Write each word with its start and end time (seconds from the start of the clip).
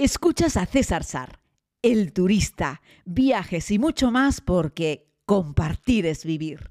Escuchas 0.00 0.56
a 0.56 0.64
César 0.64 1.02
Sar, 1.02 1.40
el 1.82 2.12
turista, 2.12 2.82
viajes 3.04 3.68
y 3.72 3.80
mucho 3.80 4.12
más 4.12 4.40
porque 4.40 5.08
compartir 5.26 6.06
es 6.06 6.24
vivir. 6.24 6.70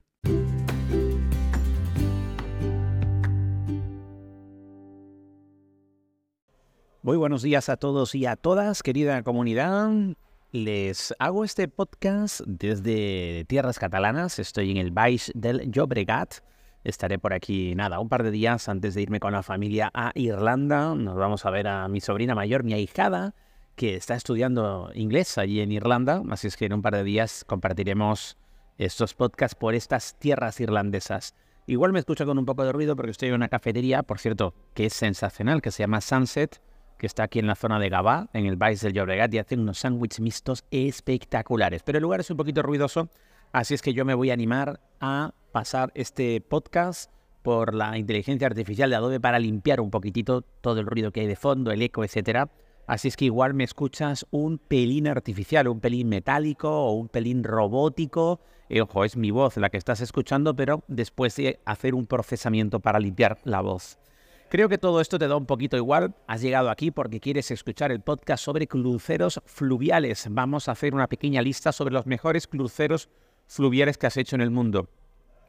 Muy 7.02 7.18
buenos 7.18 7.42
días 7.42 7.68
a 7.68 7.76
todos 7.76 8.16
y 8.16 8.26
a 8.26 8.38
todas, 8.38 8.82
querida 8.82 9.22
comunidad. 9.24 9.92
Les 10.54 11.14
hago 11.20 11.44
este 11.44 11.68
podcast 11.68 12.40
desde 12.48 13.44
tierras 13.50 13.78
catalanas. 13.78 14.40
Estoy 14.40 14.72
en 14.72 14.78
el 14.78 14.92
Baix 14.92 15.34
del 15.36 15.70
Llobregat. 15.70 16.36
Estaré 16.84 17.20
por 17.20 17.34
aquí, 17.34 17.76
nada, 17.76 18.00
un 18.00 18.10
par 18.10 18.24
de 18.24 18.32
días 18.32 18.70
antes 18.70 18.94
de 18.96 19.02
irme 19.02 19.20
con 19.20 19.34
la 19.34 19.44
familia 19.44 19.92
a 19.94 20.12
Irlanda. 20.16 20.96
Nos 20.96 21.16
vamos 21.16 21.46
a 21.46 21.50
ver 21.50 21.68
a 21.68 21.88
mi 21.88 22.00
sobrina 22.02 22.36
mayor, 22.36 22.64
mi 22.64 22.74
ahijada, 22.74 23.36
que 23.76 23.96
está 23.96 24.16
estudiando 24.16 24.92
inglés 24.94 25.38
allí 25.38 25.60
en 25.60 25.72
Irlanda. 25.72 26.22
Así 26.30 26.48
es 26.48 26.56
que 26.56 26.66
en 26.66 26.74
un 26.74 26.82
par 26.82 26.96
de 26.96 27.04
días 27.04 27.44
compartiremos 27.46 28.38
estos 28.78 29.14
podcasts 29.14 29.56
por 29.56 29.76
estas 29.76 30.18
tierras 30.20 30.60
irlandesas. 30.60 31.36
Igual 31.66 31.92
me 31.92 32.00
escucho 32.00 32.26
con 32.26 32.38
un 32.38 32.46
poco 32.46 32.64
de 32.64 32.72
ruido 32.72 32.96
porque 32.96 33.12
estoy 33.12 33.30
en 33.30 33.36
una 33.36 33.50
cafetería, 33.50 34.04
por 34.04 34.20
cierto, 34.20 34.54
que 34.74 34.86
es 34.86 34.94
sensacional, 34.94 35.62
que 35.62 35.72
se 35.72 35.84
llama 35.84 36.00
Sunset 36.00 36.62
que 36.98 37.06
está 37.06 37.24
aquí 37.24 37.40
en 37.40 37.48
la 37.48 37.56
zona 37.56 37.80
de 37.80 37.90
Gabá, 37.90 38.28
en 38.34 38.46
el 38.46 38.56
Baix 38.56 38.82
del 38.82 38.94
Llobregat, 38.94 39.34
y 39.34 39.38
hace 39.38 39.56
unos 39.56 39.80
sándwiches 39.80 40.20
mixtos 40.20 40.66
espectaculares. 40.72 41.84
Pero 41.84 42.00
el 42.00 42.02
lugar 42.02 42.20
es 42.20 42.30
un 42.32 42.38
poquito 42.38 42.64
ruidoso, 42.64 43.10
así 43.52 43.74
es 43.74 43.82
que 43.82 43.94
yo 43.94 44.06
me 44.06 44.14
voy 44.14 44.30
a 44.30 44.34
animar 44.34 44.80
a 45.00 45.34
pasar 45.52 45.92
este 45.96 46.42
podcast 46.42 47.12
por 47.42 47.74
la 47.74 47.98
inteligencia 47.98 48.48
artificial 48.48 48.90
de 48.90 48.96
Adobe 48.96 49.20
para 49.20 49.40
limpiar 49.40 49.80
un 49.80 49.90
poquitito 49.90 50.42
todo 50.42 50.80
el 50.80 50.86
ruido 50.86 51.12
que 51.12 51.22
hay 51.22 51.28
de 51.28 51.36
fondo, 51.36 51.72
el 51.72 51.82
eco, 51.82 52.04
etcétera. 52.04 52.50
Así 52.88 53.08
es 53.08 53.18
que 53.18 53.26
igual 53.26 53.54
me 53.54 53.64
escuchas 53.64 54.26
un 54.32 54.60
pelín 54.60 55.08
artificial, 55.08 55.68
un 55.68 55.80
pelín 55.80 56.10
metálico 56.10 56.70
o 56.70 56.94
un 56.94 57.10
pelín 57.10 57.44
robótico. 57.44 58.40
Ojo, 58.82 59.04
es 59.04 59.18
mi 59.18 59.32
voz 59.32 59.58
la 59.58 59.70
que 59.70 59.78
estás 59.78 60.02
escuchando, 60.02 60.56
pero 60.56 60.84
después 60.88 61.36
de 61.36 61.60
hacer 61.66 61.96
un 61.96 62.06
procesamiento 62.06 62.80
para 62.80 63.00
limpiar 63.00 63.38
la 63.44 63.62
voz. 63.62 63.98
Creo 64.50 64.70
que 64.70 64.78
todo 64.78 65.02
esto 65.02 65.20
te 65.20 65.28
da 65.28 65.36
un 65.36 65.46
poquito 65.46 65.76
igual. 65.76 66.16
Has 66.28 66.42
llegado 66.42 66.70
aquí 66.70 66.92
porque 66.92 67.20
quieres 67.20 67.52
escuchar 67.52 67.92
el 67.92 68.02
podcast 68.02 68.44
sobre 68.44 68.68
cruceros 68.68 69.42
fluviales. 69.46 70.28
Vamos 70.30 70.70
a 70.70 70.74
hacer 70.74 70.94
una 70.94 71.08
pequeña 71.08 71.42
lista 71.42 71.72
sobre 71.74 71.94
los 71.94 72.06
mejores 72.06 72.48
cruceros 72.48 73.08
fluviales 73.08 73.27
que 73.98 74.08
has 74.08 74.18
hecho 74.18 74.36
en 74.36 74.42
el 74.42 74.52
mundo. 74.52 74.90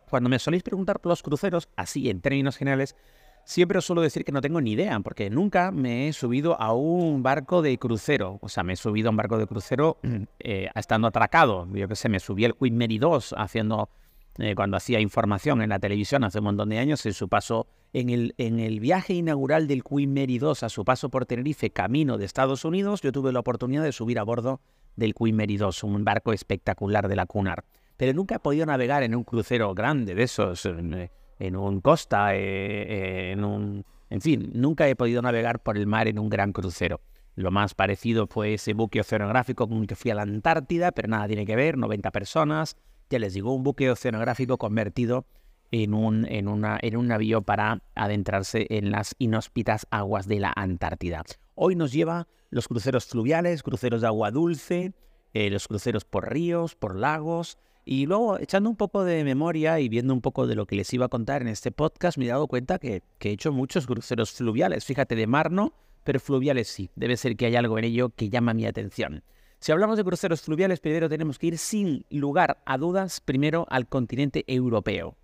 Cuando 0.08 0.28
me 0.28 0.38
soléis 0.38 0.62
preguntar 0.62 1.00
por 1.00 1.10
los 1.10 1.22
cruceros, 1.22 1.68
así 1.76 2.08
en 2.08 2.20
términos 2.20 2.56
generales, 2.56 2.96
siempre 3.44 3.78
os 3.78 3.84
suelo 3.84 4.02
decir 4.02 4.24
que 4.24 4.32
no 4.32 4.40
tengo 4.40 4.60
ni 4.60 4.72
idea, 4.72 4.98
porque 5.00 5.30
nunca 5.30 5.70
me 5.70 6.08
he 6.08 6.12
subido 6.12 6.60
a 6.60 6.72
un 6.72 7.22
barco 7.22 7.62
de 7.62 7.78
crucero. 7.78 8.38
O 8.40 8.48
sea, 8.48 8.62
me 8.62 8.72
he 8.72 8.76
subido 8.76 9.08
a 9.08 9.10
un 9.10 9.16
barco 9.16 9.38
de 9.38 9.46
crucero 9.46 9.98
eh, 10.38 10.70
estando 10.74 11.08
atracado. 11.08 11.68
Yo 11.72 11.88
qué 11.88 11.96
sé, 11.96 12.08
me 12.08 12.20
subí 12.20 12.44
al 12.44 12.56
Queen 12.56 12.76
Mary 12.78 12.98
2 12.98 13.34
haciendo 13.36 13.90
eh, 14.38 14.54
cuando 14.54 14.76
hacía 14.76 15.00
información 15.00 15.62
en 15.62 15.70
la 15.70 15.78
televisión 15.78 16.22
hace 16.24 16.38
un 16.38 16.44
montón 16.44 16.68
de 16.68 16.78
años, 16.78 17.04
en 17.06 17.12
su 17.12 17.28
paso 17.28 17.66
en 17.92 18.10
el, 18.10 18.34
en 18.38 18.60
el 18.60 18.80
viaje 18.80 19.14
inaugural 19.14 19.66
del 19.66 19.82
Queen 19.82 20.14
Mary 20.14 20.38
2 20.38 20.62
a 20.62 20.68
su 20.68 20.84
paso 20.84 21.08
por 21.08 21.26
Tenerife, 21.26 21.70
camino 21.70 22.18
de 22.18 22.24
Estados 22.24 22.64
Unidos, 22.64 23.00
yo 23.02 23.12
tuve 23.12 23.32
la 23.32 23.40
oportunidad 23.40 23.82
de 23.82 23.92
subir 23.92 24.18
a 24.18 24.22
bordo 24.22 24.60
del 24.94 25.14
Queen 25.14 25.36
Mary 25.36 25.56
2, 25.56 25.82
un 25.84 26.04
barco 26.04 26.32
espectacular 26.32 27.08
de 27.08 27.16
la 27.16 27.26
Cunard. 27.26 27.64
Pero 27.98 28.14
nunca 28.14 28.36
he 28.36 28.38
podido 28.38 28.64
navegar 28.64 29.02
en 29.02 29.14
un 29.14 29.24
crucero 29.24 29.74
grande 29.74 30.14
de 30.14 30.22
esos, 30.22 30.64
en, 30.64 30.94
eh, 30.94 31.10
un 31.54 31.82
Costa, 31.82 32.34
eh, 32.34 33.32
en 33.32 33.44
un... 33.44 33.84
En 34.08 34.22
fin, 34.22 34.50
nunca 34.54 34.88
he 34.88 34.96
podido 34.96 35.20
navegar 35.20 35.62
por 35.62 35.76
el 35.76 35.86
mar 35.86 36.08
en 36.08 36.18
un 36.18 36.30
gran 36.30 36.52
crucero. 36.52 37.00
Lo 37.34 37.50
más 37.50 37.74
parecido 37.74 38.26
fue 38.26 38.54
ese 38.54 38.72
buque 38.72 39.00
oceanográfico 39.00 39.68
con 39.68 39.78
el 39.78 39.86
que 39.86 39.96
fui 39.96 40.10
a 40.10 40.14
la 40.14 40.22
Antártida, 40.22 40.92
pero 40.92 41.08
nada 41.08 41.26
tiene 41.26 41.44
que 41.44 41.56
ver, 41.56 41.76
90 41.76 42.10
personas, 42.10 42.76
ya 43.10 43.18
les 43.18 43.34
digo, 43.34 43.52
un 43.52 43.64
buque 43.64 43.90
oceanográfico 43.90 44.58
convertido 44.58 45.26
en 45.70 45.92
un, 45.92 46.24
en, 46.26 46.48
una, 46.48 46.78
en 46.80 46.96
un 46.96 47.08
navío 47.08 47.42
para 47.42 47.82
adentrarse 47.94 48.66
en 48.70 48.90
las 48.90 49.14
inhóspitas 49.18 49.86
aguas 49.90 50.26
de 50.26 50.40
la 50.40 50.52
Antártida. 50.54 51.24
Hoy 51.54 51.74
nos 51.74 51.92
lleva 51.92 52.28
los 52.50 52.68
cruceros 52.68 53.06
fluviales, 53.06 53.62
cruceros 53.62 54.00
de 54.00 54.06
agua 54.06 54.30
dulce, 54.30 54.92
eh, 55.34 55.50
los 55.50 55.68
cruceros 55.68 56.04
por 56.04 56.32
ríos, 56.32 56.74
por 56.74 56.96
lagos. 56.96 57.58
Y 57.90 58.04
luego, 58.04 58.38
echando 58.38 58.68
un 58.68 58.76
poco 58.76 59.02
de 59.02 59.24
memoria 59.24 59.80
y 59.80 59.88
viendo 59.88 60.12
un 60.12 60.20
poco 60.20 60.46
de 60.46 60.54
lo 60.54 60.66
que 60.66 60.76
les 60.76 60.92
iba 60.92 61.06
a 61.06 61.08
contar 61.08 61.40
en 61.40 61.48
este 61.48 61.72
podcast, 61.72 62.18
me 62.18 62.26
he 62.26 62.28
dado 62.28 62.46
cuenta 62.46 62.78
que, 62.78 63.02
he 63.18 63.30
hecho 63.30 63.50
muchos 63.50 63.86
cruceros 63.86 64.30
fluviales. 64.30 64.84
Fíjate, 64.84 65.16
de 65.16 65.26
mar 65.26 65.50
no, 65.50 65.72
pero 66.04 66.20
fluviales 66.20 66.68
sí. 66.68 66.90
Debe 66.96 67.16
ser 67.16 67.34
que 67.34 67.46
hay 67.46 67.56
algo 67.56 67.78
en 67.78 67.84
ello 67.84 68.10
que 68.10 68.28
llama 68.28 68.52
mi 68.52 68.66
atención. 68.66 69.22
Si 69.58 69.72
hablamos 69.72 69.96
de 69.96 70.04
cruceros 70.04 70.42
fluviales, 70.42 70.80
primero 70.80 71.08
tenemos 71.08 71.38
que 71.38 71.46
ir 71.46 71.56
sin 71.56 72.04
lugar 72.10 72.58
a 72.66 72.76
dudas 72.76 73.22
primero 73.22 73.66
al 73.70 73.88
continente 73.88 74.44
europeo. 74.48 75.16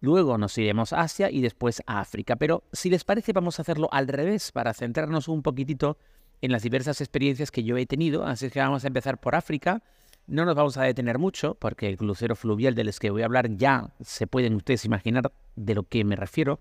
Luego 0.00 0.36
nos 0.36 0.58
iremos 0.58 0.92
a 0.92 1.02
Asia 1.02 1.30
y 1.30 1.42
después 1.42 1.80
a 1.86 2.00
África. 2.00 2.34
Pero 2.34 2.64
si 2.72 2.90
les 2.90 3.04
parece, 3.04 3.32
vamos 3.32 3.60
a 3.60 3.62
hacerlo 3.62 3.88
al 3.92 4.08
revés 4.08 4.50
para 4.50 4.74
centrarnos 4.74 5.28
un 5.28 5.42
poquitito 5.42 5.96
en 6.42 6.50
las 6.50 6.64
diversas 6.64 7.00
experiencias 7.00 7.52
que 7.52 7.62
yo 7.62 7.76
he 7.76 7.86
tenido. 7.86 8.24
Así 8.24 8.50
que 8.50 8.58
vamos 8.58 8.82
a 8.82 8.88
empezar 8.88 9.20
por 9.20 9.36
África. 9.36 9.84
No 10.26 10.44
nos 10.44 10.54
vamos 10.54 10.76
a 10.76 10.84
detener 10.84 11.18
mucho 11.18 11.54
porque 11.54 11.88
el 11.88 11.96
crucero 11.96 12.36
fluvial 12.36 12.74
del 12.74 12.92
que 12.98 13.10
voy 13.10 13.22
a 13.22 13.24
hablar 13.24 13.56
ya 13.56 13.92
se 14.00 14.26
pueden 14.26 14.54
ustedes 14.54 14.84
imaginar 14.84 15.32
de 15.56 15.74
lo 15.74 15.82
que 15.84 16.04
me 16.04 16.16
refiero. 16.16 16.60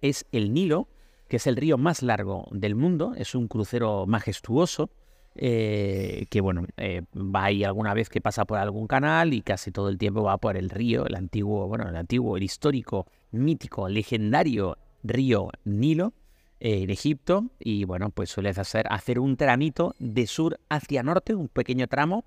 Es 0.00 0.26
el 0.32 0.52
Nilo, 0.52 0.88
que 1.28 1.36
es 1.36 1.46
el 1.46 1.56
río 1.56 1.76
más 1.78 2.02
largo 2.02 2.46
del 2.50 2.74
mundo. 2.74 3.12
Es 3.16 3.34
un 3.34 3.48
crucero 3.48 4.06
majestuoso 4.06 4.90
eh, 5.38 6.26
que 6.30 6.40
bueno, 6.40 6.66
eh, 6.78 7.02
va 7.14 7.44
ahí 7.44 7.62
alguna 7.62 7.92
vez 7.92 8.08
que 8.08 8.22
pasa 8.22 8.46
por 8.46 8.58
algún 8.58 8.86
canal 8.86 9.34
y 9.34 9.42
casi 9.42 9.70
todo 9.70 9.90
el 9.90 9.98
tiempo 9.98 10.22
va 10.22 10.38
por 10.38 10.56
el 10.56 10.70
río, 10.70 11.06
el 11.06 11.14
antiguo, 11.14 11.68
bueno, 11.68 11.86
el 11.88 11.96
antiguo, 11.96 12.38
el 12.38 12.42
histórico, 12.42 13.06
mítico, 13.32 13.88
legendario 13.88 14.78
río 15.02 15.50
Nilo 15.64 16.14
eh, 16.58 16.82
en 16.82 16.90
Egipto 16.90 17.50
y 17.58 17.84
bueno, 17.84 18.08
pues 18.10 18.30
suele 18.30 18.48
hacer, 18.48 18.86
hacer 18.88 19.18
un 19.18 19.36
tramito 19.36 19.94
de 19.98 20.26
sur 20.26 20.58
hacia 20.70 21.02
norte, 21.02 21.34
un 21.34 21.48
pequeño 21.48 21.86
tramo 21.86 22.24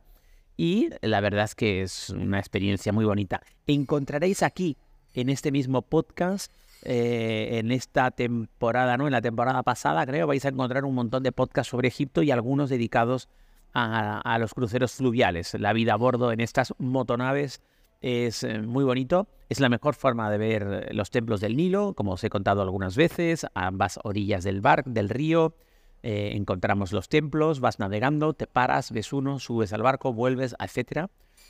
y 0.60 0.90
la 1.00 1.22
verdad 1.22 1.46
es 1.46 1.56
que 1.56 1.82
es 1.84 2.10
una 2.10 2.38
experiencia 2.38 2.92
muy 2.92 3.06
bonita. 3.06 3.42
Encontraréis 3.66 4.44
aquí, 4.44 4.76
en 5.14 5.30
este 5.30 5.54
mismo 5.54 5.84
podcast, 5.84 6.52
eh, 6.84 7.60
en 7.60 7.72
esta 7.72 8.12
temporada, 8.12 8.98
¿no? 8.98 9.06
En 9.08 9.14
la 9.14 9.22
temporada 9.22 9.64
pasada, 9.64 10.06
creo, 10.06 10.28
vais 10.28 10.44
a 10.44 10.50
encontrar 10.50 10.84
un 10.84 10.96
montón 10.96 11.24
de 11.24 11.32
podcasts 11.32 11.72
sobre 11.72 11.88
Egipto 11.88 12.24
y 12.24 12.32
algunos 12.32 12.70
dedicados 12.70 13.30
a, 13.74 14.38
los 14.38 14.54
cruceros 14.54 14.92
fluviales. 14.92 15.54
La 15.54 15.72
vida 15.72 15.94
a 15.94 15.96
bordo 15.96 16.34
en 16.34 16.42
estas 16.42 16.74
motonaves 16.78 17.62
es 18.02 18.44
eh, 18.44 18.60
muy 18.60 18.84
bonito. 18.84 19.30
Es 19.48 19.62
la 19.62 19.70
mejor 19.70 19.96
forma 19.96 20.30
de 20.30 20.40
ver 20.40 20.90
los 20.94 21.10
templos 21.10 21.40
del 21.40 21.56
Nilo, 21.56 21.94
como 21.94 22.12
os 22.12 22.24
he 22.26 22.30
contado 22.30 22.64
algunas 22.64 22.98
veces, 22.98 23.46
a 23.46 23.68
ambas 23.68 23.98
orillas 24.04 24.44
del 24.44 24.60
bar, 24.60 24.84
del 24.84 25.08
río. 25.08 25.56
Eh, 26.02 26.32
encontramos 26.36 26.94
los 26.94 27.10
templos, 27.10 27.60
vas 27.60 27.80
navegando, 27.80 28.34
te 28.34 28.48
paras, 28.48 28.92
ves 28.92 29.12
uno, 29.12 29.40
subes 29.40 29.74
al 29.74 29.82
barco, 29.82 30.14
vuelves, 30.14 30.56
etc. 30.60 31.08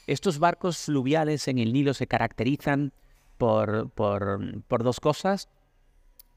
Estos 0.07 0.39
barcos 0.39 0.77
fluviales 0.77 1.47
en 1.47 1.59
el 1.59 1.71
Nilo 1.71 1.93
se 1.93 2.07
caracterizan 2.07 2.91
por, 3.37 3.89
por, 3.91 4.83
dos 4.83 4.99
cosas. 4.99 5.49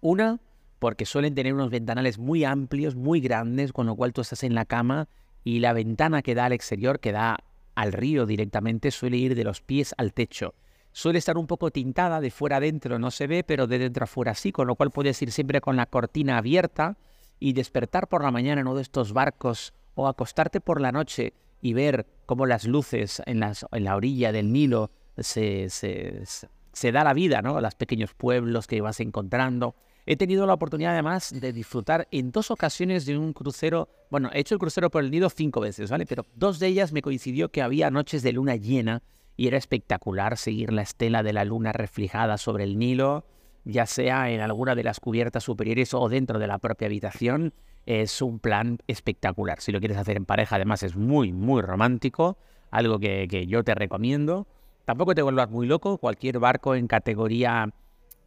Una, 0.02 0.40
porque 0.78 1.06
suelen 1.06 1.34
tener 1.34 1.54
unos 1.54 1.70
ventanales 1.70 2.18
muy 2.18 2.44
amplios, 2.44 2.94
muy 2.96 3.20
grandes, 3.20 3.72
con 3.72 3.86
lo 3.86 3.96
cual 3.96 4.12
tú 4.12 4.20
estás 4.20 4.42
en 4.42 4.54
la 4.54 4.66
cama 4.66 5.08
y 5.42 5.60
la 5.60 5.72
ventana 5.72 6.22
que 6.22 6.34
da 6.34 6.44
al 6.44 6.52
exterior, 6.52 7.00
que 7.00 7.12
da 7.12 7.38
al 7.74 7.92
río 7.92 8.26
directamente, 8.26 8.90
suele 8.90 9.16
ir 9.16 9.34
de 9.34 9.44
los 9.44 9.62
pies 9.62 9.94
al 9.96 10.12
techo. 10.12 10.54
Suele 10.92 11.18
estar 11.18 11.38
un 11.38 11.46
poco 11.46 11.70
tintada, 11.70 12.20
de 12.20 12.30
fuera 12.30 12.58
adentro 12.58 12.98
no 12.98 13.10
se 13.10 13.26
ve, 13.26 13.42
pero 13.42 13.66
de 13.66 13.78
dentro 13.78 14.04
a 14.04 14.06
fuera 14.06 14.34
sí, 14.34 14.52
con 14.52 14.66
lo 14.66 14.74
cual 14.74 14.90
puedes 14.90 15.20
ir 15.22 15.32
siempre 15.32 15.62
con 15.62 15.76
la 15.76 15.86
cortina 15.86 16.36
abierta 16.36 16.98
y 17.42 17.54
despertar 17.54 18.06
por 18.06 18.22
la 18.22 18.30
mañana 18.30 18.60
en 18.60 18.68
uno 18.68 18.76
de 18.76 18.82
estos 18.82 19.12
barcos 19.12 19.74
o 19.96 20.06
acostarte 20.06 20.60
por 20.60 20.80
la 20.80 20.92
noche 20.92 21.32
y 21.60 21.72
ver 21.72 22.06
cómo 22.24 22.46
las 22.46 22.66
luces 22.66 23.20
en, 23.26 23.40
la 23.40 23.96
orilla 23.96 24.30
del 24.30 24.52
Nilo 24.52 24.92
se, 25.18 25.68
se, 25.68 26.92
da 26.92 27.02
la 27.02 27.12
vida, 27.14 27.42
¿no? 27.42 27.60
Los 27.60 27.74
pequeños 27.74 28.14
pueblos 28.14 28.68
que 28.68 28.80
vas 28.80 29.00
encontrando. 29.00 29.74
He 30.06 30.16
tenido 30.16 30.46
la 30.46 30.54
oportunidad 30.54 30.92
además 30.92 31.32
de 31.34 31.52
disfrutar 31.52 32.06
en 32.12 32.30
dos 32.30 32.52
ocasiones 32.52 33.06
de 33.06 33.18
un 33.18 33.32
crucero. 33.32 33.88
Bueno, 34.08 34.30
he 34.32 34.38
hecho 34.38 34.54
el 34.54 34.60
crucero 34.60 34.88
por 34.88 35.02
el 35.02 35.10
Nido 35.10 35.28
cinco 35.28 35.60
veces, 35.60 35.90
¿vale? 35.90 36.06
Pero 36.06 36.24
dos 36.36 36.60
de 36.60 36.68
ellas 36.68 36.92
me 36.92 37.02
coincidió 37.02 37.50
que 37.50 37.60
había 37.60 37.90
noches 37.90 38.22
de 38.22 38.32
luna 38.32 38.54
llena 38.54 39.02
y 39.36 39.48
era 39.48 39.58
espectacular 39.58 40.38
seguir 40.38 40.72
la 40.72 40.82
estela 40.82 41.24
de 41.24 41.32
la 41.32 41.44
luna 41.44 41.72
reflejada 41.72 42.38
sobre 42.38 42.62
el 42.62 42.78
Nilo, 42.78 43.24
ya 43.64 43.86
sea 43.86 44.30
en 44.30 44.40
alguna 44.40 44.74
de 44.74 44.84
las 44.84 45.00
cubiertas 45.00 45.44
superiores 45.44 45.94
o 45.94 46.08
dentro 46.08 46.38
de 46.38 46.46
la 46.46 46.58
propia 46.58 46.86
habitación. 46.86 47.52
Es 47.86 48.22
un 48.22 48.38
plan 48.38 48.78
espectacular. 48.86 49.60
Si 49.60 49.72
lo 49.72 49.80
quieres 49.80 49.98
hacer 49.98 50.16
en 50.16 50.24
pareja, 50.24 50.56
además 50.56 50.82
es 50.82 50.96
muy, 50.96 51.32
muy 51.32 51.62
romántico. 51.62 52.36
Algo 52.70 52.98
que, 52.98 53.26
que 53.28 53.46
yo 53.46 53.64
te 53.64 53.74
recomiendo. 53.74 54.46
Tampoco 54.84 55.14
te 55.14 55.22
vuelvas 55.22 55.50
muy 55.50 55.66
loco, 55.66 55.98
cualquier 55.98 56.38
barco 56.38 56.74
en 56.74 56.88
categoría 56.88 57.72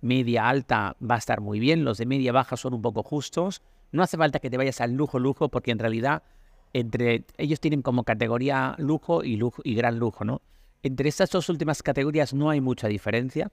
media 0.02 0.48
alta 0.48 0.96
va 1.02 1.16
a 1.16 1.18
estar 1.18 1.42
muy 1.42 1.60
bien, 1.60 1.84
los 1.84 1.98
de 1.98 2.06
media 2.06 2.32
baja 2.32 2.56
son 2.58 2.74
un 2.74 2.82
poco 2.82 3.04
justos, 3.04 3.62
No 3.92 4.04
hace 4.04 4.18
falta 4.18 4.40
que 4.40 4.50
te 4.50 4.58
vayas 4.58 4.82
al 4.82 4.94
lujo, 4.94 5.20
lujo, 5.20 5.50
porque 5.50 5.72
en 5.72 5.80
realidad 5.80 6.24
entre 6.74 7.26
ellos 7.38 7.60
tienen 7.60 7.82
como 7.82 8.04
categoría 8.04 8.76
lujo 8.78 9.24
y 9.24 9.38
lujo 9.38 9.62
y 9.64 9.76
gran 9.76 9.98
lujo, 9.98 10.26
¿no? 10.26 10.42
Entre 10.84 11.08
estas 11.08 11.30
dos 11.30 11.50
últimas 11.50 11.82
categorías 11.82 12.34
no 12.34 12.50
hay 12.50 12.62
mucha 12.62 12.88
diferencia. 12.88 13.52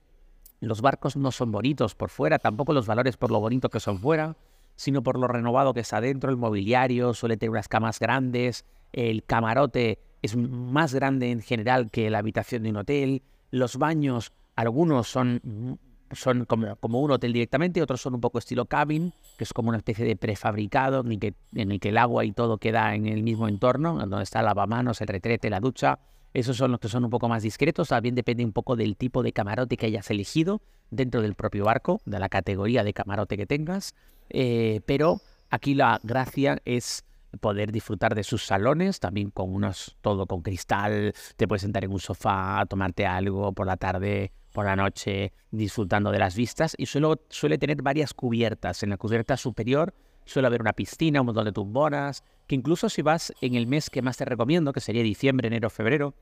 Los 0.63 0.81
barcos 0.81 1.17
no 1.17 1.31
son 1.31 1.51
bonitos 1.51 1.93
por 1.93 2.09
fuera, 2.09 2.39
tampoco 2.39 2.71
los 2.71 2.87
valores 2.87 3.17
por 3.17 3.31
lo 3.31 3.39
bonito 3.41 3.69
que 3.69 3.81
son 3.81 3.99
fuera, 3.99 4.37
sino 4.75 5.03
por 5.03 5.19
lo 5.19 5.27
renovado 5.27 5.73
que 5.73 5.81
está 5.81 5.97
adentro. 5.97 6.29
El 6.29 6.37
mobiliario 6.37 7.13
suele 7.13 7.35
tener 7.35 7.51
unas 7.51 7.67
camas 7.67 7.99
grandes, 7.99 8.65
el 8.93 9.23
camarote 9.23 9.99
es 10.21 10.37
más 10.37 10.93
grande 10.93 11.31
en 11.31 11.41
general 11.41 11.91
que 11.91 12.09
la 12.09 12.19
habitación 12.19 12.63
de 12.63 12.69
un 12.69 12.77
hotel. 12.77 13.23
Los 13.51 13.77
baños, 13.77 14.31
algunos 14.55 15.07
son 15.07 15.79
son 16.13 16.45
como, 16.45 16.99
un 16.99 17.11
hotel 17.11 17.33
directamente, 17.33 17.81
otros 17.81 17.99
son 17.99 18.13
un 18.13 18.21
poco 18.21 18.37
estilo 18.37 18.65
cabin, 18.65 19.13
que 19.37 19.43
es 19.43 19.53
como 19.53 19.69
una 19.69 19.79
especie 19.79 20.05
de 20.05 20.15
prefabricado 20.15 21.01
en 21.01 21.11
el 21.11 21.35
en 21.55 21.71
el, 21.71 21.79
que 21.79 21.89
el 21.89 21.97
agua 21.97 22.23
y 22.23 22.31
todo 22.31 22.57
queda 22.57 22.95
en 22.95 23.07
el 23.07 23.23
mismo 23.23 23.47
entorno, 23.47 23.97
donde 23.97 24.23
está 24.23 24.39
el 24.39 24.45
lavamanos, 24.45 25.01
el 25.01 25.07
retrete, 25.07 25.49
la 25.49 25.59
ducha. 25.59 25.99
Esos 26.33 26.57
son 26.57 26.71
los 26.71 26.79
que 26.79 26.89
son 26.89 27.03
un 27.03 27.09
poco 27.09 27.29
más 27.29 27.43
discretos, 27.43 27.89
también 27.89 28.15
depende 28.15 28.43
un 28.43 28.53
poco 28.53 28.75
del 28.75 28.97
tipo 28.97 29.21
de 29.21 29.33
camarote 29.33 29.77
que 29.77 29.85
hayas 29.85 30.09
elegido 30.09 30.61
dentro 30.89 31.21
del 31.21 31.35
propio 31.35 31.65
barco, 31.65 32.01
de 32.05 32.19
la 32.19 32.29
categoría 32.29 32.83
de 32.83 32.93
camarote 32.93 33.37
que 33.37 33.45
tengas. 33.45 33.93
Eh, 34.29 34.81
pero 34.85 35.21
aquí 35.49 35.75
la 35.75 35.99
gracia 36.03 36.59
es 36.65 37.05
poder 37.39 37.71
disfrutar 37.71 38.15
de 38.15 38.23
sus 38.23 38.45
salones, 38.45 38.99
también 38.99 39.29
con 39.31 39.53
unos, 39.53 39.95
todo 40.01 40.25
con 40.25 40.41
cristal, 40.41 41.13
te 41.35 41.47
puedes 41.47 41.61
sentar 41.61 41.83
en 41.83 41.91
un 41.91 41.99
sofá, 41.99 42.65
tomarte 42.67 43.05
algo 43.05 43.53
por 43.53 43.67
la 43.67 43.77
tarde, 43.77 44.31
por 44.53 44.65
la 44.65 44.75
noche 44.75 45.33
disfrutando 45.51 46.11
de 46.11 46.19
las 46.19 46.35
vistas 46.35 46.75
y 46.77 46.85
suele 46.85 47.57
tener 47.57 47.81
varias 47.81 48.13
cubiertas. 48.13 48.83
En 48.83 48.89
la 48.89 48.97
cubierta 48.97 49.35
superior 49.37 49.93
suele 50.25 50.47
haber 50.47 50.61
una 50.61 50.73
piscina, 50.73 51.21
un 51.21 51.27
montón 51.27 51.45
de 51.45 51.51
tumbonas, 51.51 52.23
que 52.47 52.55
incluso 52.55 52.89
si 52.89 53.01
vas 53.01 53.33
en 53.41 53.55
el 53.55 53.67
mes 53.67 53.89
que 53.89 54.01
más 54.01 54.17
te 54.17 54.25
recomiendo, 54.25 54.73
que 54.73 54.79
sería 54.79 55.03
diciembre, 55.03 55.47
enero, 55.47 55.69
febrero, 55.69 56.13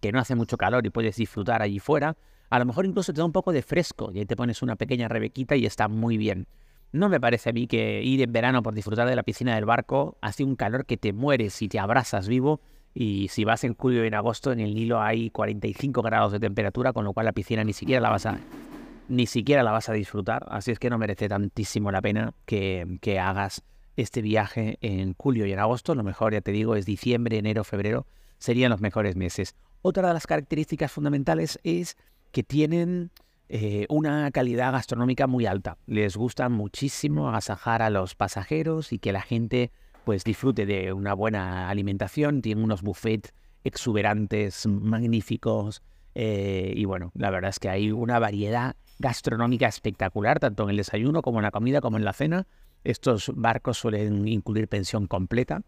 que 0.00 0.12
no 0.12 0.18
hace 0.18 0.34
mucho 0.34 0.56
calor 0.56 0.86
y 0.86 0.90
puedes 0.90 1.16
disfrutar 1.16 1.62
allí 1.62 1.78
fuera, 1.78 2.16
a 2.50 2.58
lo 2.58 2.64
mejor 2.64 2.86
incluso 2.86 3.12
te 3.12 3.18
da 3.18 3.24
un 3.24 3.32
poco 3.32 3.52
de 3.52 3.62
fresco 3.62 4.10
y 4.12 4.20
ahí 4.20 4.26
te 4.26 4.36
pones 4.36 4.62
una 4.62 4.76
pequeña 4.76 5.08
rebequita 5.08 5.56
y 5.56 5.66
está 5.66 5.88
muy 5.88 6.16
bien. 6.16 6.46
No 6.92 7.10
me 7.10 7.20
parece 7.20 7.50
a 7.50 7.52
mí 7.52 7.66
que 7.66 8.02
ir 8.02 8.22
en 8.22 8.32
verano 8.32 8.62
por 8.62 8.74
disfrutar 8.74 9.06
de 9.08 9.16
la 9.16 9.22
piscina 9.22 9.54
del 9.54 9.66
barco 9.66 10.16
hace 10.22 10.44
un 10.44 10.56
calor 10.56 10.86
que 10.86 10.96
te 10.96 11.12
mueres 11.12 11.60
y 11.60 11.68
te 11.68 11.78
abrazas 11.78 12.28
vivo 12.28 12.60
y 12.94 13.28
si 13.28 13.44
vas 13.44 13.62
en 13.64 13.74
julio 13.74 14.04
y 14.04 14.08
en 14.08 14.14
agosto, 14.14 14.50
en 14.50 14.60
el 14.60 14.74
Nilo 14.74 15.00
hay 15.00 15.30
45 15.30 16.00
grados 16.00 16.32
de 16.32 16.40
temperatura, 16.40 16.92
con 16.92 17.04
lo 17.04 17.12
cual 17.12 17.26
la 17.26 17.32
piscina 17.32 17.62
ni 17.62 17.74
siquiera 17.74 18.00
la 18.00 18.10
vas 18.10 18.26
a, 18.26 18.38
ni 19.08 19.26
siquiera 19.26 19.62
la 19.62 19.72
vas 19.72 19.88
a 19.88 19.92
disfrutar. 19.92 20.46
Así 20.50 20.70
es 20.70 20.78
que 20.78 20.90
no 20.90 20.98
merece 20.98 21.28
tantísimo 21.28 21.90
la 21.90 22.00
pena 22.00 22.34
que, 22.44 23.18
hagas 23.20 23.62
este 23.96 24.22
viaje 24.22 24.78
en 24.80 25.14
julio 25.14 25.46
y 25.46 25.52
en 25.52 25.58
agosto. 25.58 25.94
Lo 25.94 26.04
mejor, 26.04 26.32
ya 26.32 26.40
te 26.40 26.52
digo, 26.52 26.76
es 26.76 26.86
diciembre, 26.86 27.38
enero, 27.38 27.64
febrero. 27.64 28.06
Serían 28.38 28.70
los 28.70 28.80
mejores 28.80 29.16
meses. 29.16 29.56
Otra 29.82 30.08
de 30.08 30.14
las 30.14 30.26
características 30.26 30.92
fundamentales 30.92 31.58
es 31.64 31.96
que 32.30 32.42
tienen 32.42 33.10
eh, 33.48 33.86
una 33.88 34.30
calidad 34.30 34.72
gastronómica 34.72 35.26
muy 35.26 35.46
alta. 35.46 35.78
Les 35.86 36.16
gusta 36.16 36.48
muchísimo 36.48 37.28
agasajar 37.28 37.82
a 37.82 37.90
los 37.90 38.14
pasajeros 38.14 38.92
y 38.92 38.98
que 38.98 39.12
la 39.12 39.22
gente 39.22 39.72
pues 40.04 40.24
disfrute 40.24 40.64
de 40.64 40.92
una 40.92 41.12
buena 41.12 41.68
alimentación, 41.68 42.40
tiene 42.40 42.62
unos 42.62 42.82
buffets 42.82 43.34
exuberantes, 43.64 44.66
magníficos, 44.66 45.82
eh, 46.20 46.72
y 46.74 46.84
bueno, 46.84 47.12
la 47.14 47.30
verdad 47.30 47.50
es 47.50 47.60
que 47.60 47.68
hay 47.68 47.92
una 47.92 48.18
variedad 48.18 48.74
gastronómica 48.98 49.68
espectacular, 49.68 50.40
tanto 50.40 50.64
en 50.64 50.70
el 50.70 50.76
desayuno 50.78 51.22
como 51.22 51.38
en 51.38 51.44
la 51.44 51.52
comida, 51.52 51.80
como 51.80 51.96
en 51.96 52.04
la 52.04 52.12
cena. 52.12 52.48
Estos 52.82 53.30
barcos 53.36 53.78
suelen 53.78 54.26
incluir 54.26 54.66
pensión 54.66 55.06
completa 55.06 55.62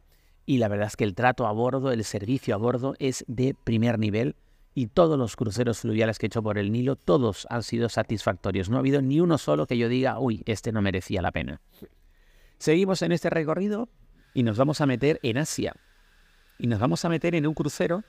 y 0.47 0.58
la 0.58 0.67
verdad 0.67 0.88
es 0.88 0.97
que 0.97 1.05
el 1.05 1.14
trato 1.14 1.47
a 1.47 1.52
bordo, 1.52 1.93
el 1.93 2.02
servicio 2.02 2.52
a 2.52 2.58
bordo 2.58 2.97
es 2.99 3.25
de 3.29 3.55
primer 3.55 4.00
nivel 4.00 4.35
y 4.75 4.88
todos 4.88 5.17
los 5.17 5.37
cruceros 5.37 5.79
fluviales 5.79 6.19
que 6.19 6.26
he 6.26 6.29
hecho 6.29 6.43
por 6.43 6.58
el 6.58 6.73
Nilo, 6.73 6.97
todos 6.97 7.47
han 7.49 7.62
sido 7.62 7.88
satisfactorios. 7.88 8.69
No 8.70 8.76
ha 8.76 8.81
habido 8.81 9.00
ni 9.02 9.20
uno 9.20 9.38
solo 9.38 9.69
que 9.69 9.79
yo 9.79 9.88
diga, 9.88 10.19
uy, 10.19 10.43
este 10.47 10.73
no 10.73 10.82
merecía 10.82 11.23
la 11.23 11.31
pena. 11.31 11.61
Seguimos 12.58 13.02
en 13.02 13.12
este 13.12 13.31
recorrido 13.31 13.88
y 14.35 14.43
nos 14.43 14.58
vamos 14.58 14.81
a 14.81 14.87
meter 14.87 15.20
en 15.23 15.38
Asia. 15.38 15.76
Y 16.58 16.67
nos 16.67 16.81
vamos 16.81 17.05
a 17.05 17.08
meter 17.08 17.37
en 17.37 17.47
un 17.47 17.55
crucero 17.55 18.02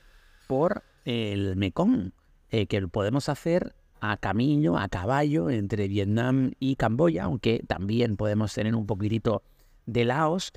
por 0.48 0.82
el 1.06 1.56
Mekong, 1.56 2.12
eh, 2.52 2.68
que 2.68 2.88
podemos 2.88 3.30
hacer 3.30 3.74
a 4.00 4.18
camino, 4.18 4.78
a 4.78 4.88
caballo, 4.90 5.50
entre 5.50 5.88
Vietnam 5.88 6.52
y 6.60 6.76
Camboya, 6.76 7.24
aunque 7.24 7.64
también 7.68 8.18
podemos 8.18 8.54
tener 8.54 8.76
un 8.76 8.86
poquitito 8.86 9.44
de 9.86 10.06
Laos. 10.06 10.54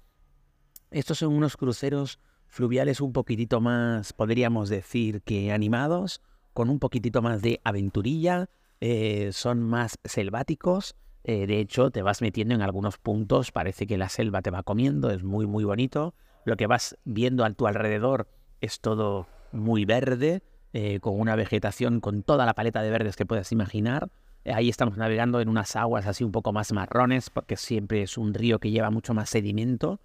Estos 0.90 1.18
son 1.18 1.32
unos 1.34 1.56
cruceros 1.56 2.20
fluviales 2.46 3.00
un 3.00 3.12
poquitito 3.12 3.60
más, 3.60 4.12
podríamos 4.12 4.68
decir, 4.68 5.22
que 5.22 5.52
animados, 5.52 6.20
con 6.52 6.70
un 6.70 6.78
poquitito 6.78 7.20
más 7.22 7.42
de 7.42 7.60
aventurilla, 7.64 8.48
eh, 8.80 9.30
son 9.32 9.62
más 9.62 9.98
selváticos, 10.04 10.94
eh, 11.24 11.46
de 11.46 11.58
hecho, 11.58 11.90
te 11.90 12.02
vas 12.02 12.20
metiendo 12.20 12.54
en 12.54 12.60
algunos 12.60 12.98
puntos, 12.98 13.50
parece 13.50 13.86
que 13.86 13.96
la 13.96 14.10
selva 14.10 14.42
te 14.42 14.50
va 14.50 14.62
comiendo, 14.62 15.10
es 15.10 15.24
muy, 15.24 15.46
muy 15.46 15.64
bonito. 15.64 16.14
Lo 16.44 16.56
que 16.56 16.66
vas 16.66 16.98
viendo 17.04 17.44
a 17.44 17.52
tu 17.54 17.66
alrededor 17.66 18.28
es 18.60 18.80
todo 18.80 19.26
muy 19.50 19.86
verde, 19.86 20.42
eh, 20.74 21.00
con 21.00 21.18
una 21.18 21.36
vegetación 21.36 22.00
con 22.00 22.22
toda 22.22 22.44
la 22.44 22.52
paleta 22.52 22.82
de 22.82 22.90
verdes 22.90 23.16
que 23.16 23.24
puedas 23.24 23.50
imaginar. 23.50 24.10
Ahí 24.44 24.68
estamos 24.68 24.98
navegando 24.98 25.40
en 25.40 25.48
unas 25.48 25.74
aguas 25.74 26.06
así 26.06 26.22
un 26.22 26.32
poco 26.32 26.52
más 26.52 26.70
marrones, 26.72 27.30
porque 27.30 27.56
siempre 27.56 28.02
es 28.02 28.18
un 28.18 28.34
río 28.34 28.58
que 28.58 28.70
lleva 28.70 28.90
mucho 28.90 29.14
más 29.14 29.30
sedimento. 29.30 30.00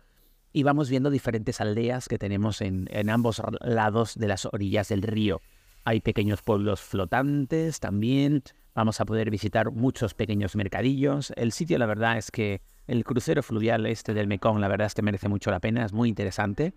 Y 0.53 0.63
vamos 0.63 0.89
viendo 0.89 1.09
diferentes 1.09 1.59
aldeas 1.59 2.07
que 2.07 2.17
tenemos 2.17 2.61
en 2.61 3.09
ambos 3.09 3.41
lados 3.59 4.15
de 4.15 4.29
las 4.29 4.45
orillas 4.45 4.87
del 4.87 5.01
río. 5.01 5.41
Hay 5.83 5.99
pequeños 5.99 6.41
pueblos 6.41 6.79
flotantes 6.79 7.81
también, 7.81 8.43
Vamos 8.79 9.01
a 9.01 9.05
poder 9.05 9.29
visitar 9.29 9.71
muchos 9.71 10.13
pequeños 10.13 10.55
mercadillos. 10.55 11.33
El 11.35 11.51
sitio, 11.51 11.77
la 11.77 11.85
verdad, 11.85 12.17
es 12.17 12.31
que 12.31 12.61
el 12.87 13.03
crucero 13.03 13.43
fluvial 13.43 13.85
este 13.85 14.13
del 14.13 14.27
Mekong, 14.27 14.59
la 14.59 14.69
verdad 14.69 14.87
es 14.87 14.93
que 14.93 15.01
merece 15.01 15.27
mucho 15.27 15.51
la 15.51 15.59
pena, 15.59 15.83
es 15.83 15.91
muy 15.91 16.07
interesante. 16.07 16.73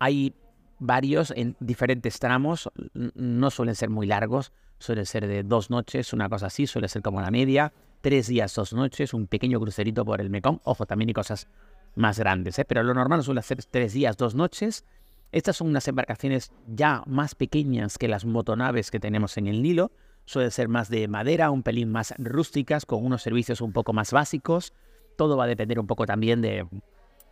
Hay 0.00 0.34
varios 0.78 1.32
en 1.36 1.56
diferentes 1.60 2.18
tramos, 2.18 2.70
no 2.92 3.50
suelen 3.50 3.74
ser 3.74 3.90
muy 3.90 4.06
largos, 4.06 4.52
suelen 4.78 5.06
ser 5.06 5.26
de 5.26 5.42
dos 5.42 5.70
noches, 5.70 6.12
una 6.12 6.28
cosa 6.28 6.46
así, 6.46 6.66
suele 6.66 6.88
ser 6.88 7.02
como 7.02 7.20
la 7.20 7.30
media, 7.30 7.72
tres 8.00 8.26
días, 8.26 8.54
dos 8.54 8.72
noches, 8.72 9.14
un 9.14 9.26
pequeño 9.26 9.60
crucerito 9.60 10.04
por 10.04 10.20
el 10.20 10.30
Mekong. 10.30 10.60
Ojo, 10.64 10.86
también 10.86 11.08
hay 11.08 11.14
cosas 11.14 11.48
más 11.94 12.18
grandes, 12.18 12.58
¿eh? 12.58 12.64
pero 12.64 12.82
lo 12.82 12.92
normal 12.94 13.22
suele 13.22 13.42
ser 13.42 13.64
tres 13.64 13.92
días, 13.92 14.16
dos 14.16 14.34
noches. 14.34 14.84
Estas 15.32 15.56
son 15.56 15.68
unas 15.68 15.88
embarcaciones 15.88 16.52
ya 16.66 17.02
más 17.06 17.34
pequeñas 17.34 17.98
que 17.98 18.08
las 18.08 18.24
motonaves 18.24 18.90
que 18.90 19.00
tenemos 19.00 19.36
en 19.36 19.46
el 19.46 19.62
Nilo, 19.62 19.90
suelen 20.26 20.50
ser 20.50 20.68
más 20.68 20.88
de 20.88 21.08
madera, 21.08 21.50
un 21.50 21.62
pelín 21.62 21.90
más 21.90 22.14
rústicas, 22.18 22.86
con 22.86 23.04
unos 23.04 23.22
servicios 23.22 23.60
un 23.60 23.72
poco 23.72 23.92
más 23.92 24.12
básicos. 24.12 24.72
Todo 25.16 25.36
va 25.36 25.44
a 25.44 25.48
depender 25.48 25.78
un 25.78 25.86
poco 25.86 26.06
también 26.06 26.40
de 26.40 26.66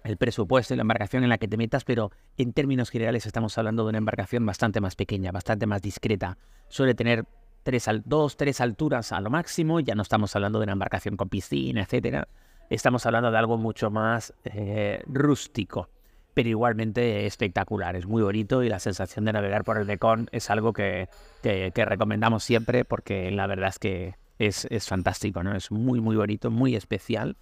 el 0.05 0.17
presupuesto 0.17 0.75
y 0.75 0.77
la 0.77 0.83
embarcación 0.83 1.23
en 1.23 1.29
la 1.29 1.39
que 1.39 1.49
te 1.49 1.57
metas, 1.57 1.85
pero 1.85 2.11
en 2.37 2.53
términos 2.53 2.91
generales 2.91 3.27
estamos 3.27 3.57
hablando 3.59 3.85
de 3.85 3.91
una 3.91 3.99
embarcación 3.99 4.45
bastante 4.45 4.81
más 4.81 4.97
pequeña, 4.97 5.33
bastante 5.33 5.67
más 5.67 5.83
discreta. 5.83 6.39
Suele 6.69 6.95
tener 6.95 7.25
tres, 7.63 7.89
dos, 8.05 8.37
tres 8.37 8.61
alturas 8.61 9.13
a 9.13 9.21
lo 9.21 9.31
máximo, 9.31 9.81
ya 9.81 9.95
no 9.95 10.03
estamos 10.03 10.35
hablando 10.35 10.59
de 10.59 10.65
una 10.65 10.73
embarcación 10.73 11.17
con 11.17 11.29
piscina, 11.29 11.83
etcétera. 11.83 12.29
Estamos 12.71 13.05
hablando 13.07 13.31
de 13.31 13.39
algo 13.39 13.59
mucho 13.59 13.91
más 13.91 14.33
eh, 14.45 15.03
rústico 15.07 15.89
pero 16.35 16.49
igualmente 16.49 17.27
espectacular, 17.27 17.97
es 17.97 18.07
muy 18.07 18.23
bonito 18.23 18.63
y 18.63 18.69
la 18.69 18.79
sensación 18.79 19.25
de 19.25 19.33
navegar 19.33 19.65
por 19.65 19.79
el 19.79 19.85
Mekong 19.85 20.29
es 20.33 20.51
algo 20.51 20.73
que, 20.73 21.09
recomendamos 21.43 22.45
siempre 22.45 22.85
porque 22.85 23.31
la 23.31 23.47
verdad 23.47 23.69
es 23.69 23.79
que 23.79 24.15
es, 24.39 24.67
es, 24.71 24.89
fantástico, 24.89 25.43
¿no? 25.43 25.55
Es 25.55 25.71
muy, 25.71 26.01
muy 26.01 26.17
bonito, 26.17 26.51
muy 26.51 26.75
especial. 26.75 27.37